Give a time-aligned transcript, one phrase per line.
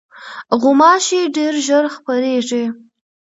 [0.61, 2.63] غوماشې ډېر ژر خپرېږي.